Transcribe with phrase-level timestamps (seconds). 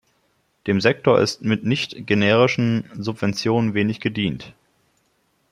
[0.65, 4.55] Dem Sektor ist mit nicht generischen Subventionen wenig gedient.